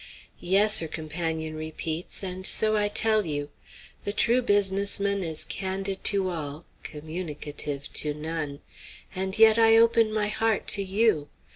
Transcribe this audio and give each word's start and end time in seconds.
"Yes," 0.39 0.79
her 0.79 0.87
companion 0.87 1.53
repeats; 1.53 2.23
"and 2.23 2.43
so 2.43 2.75
I 2.75 2.87
tell 2.87 3.23
you. 3.23 3.51
The 4.03 4.11
true 4.11 4.41
business 4.41 4.99
man 4.99 5.23
is 5.23 5.45
candid 5.45 6.03
to 6.05 6.27
all, 6.27 6.65
communicative 6.81 7.93
to 7.93 8.15
none. 8.15 8.61
And 9.13 9.37
yet 9.37 9.59
I 9.59 9.77
open 9.77 10.11
my 10.11 10.27
heart 10.27 10.67
to 10.69 10.81
you. 10.83 11.29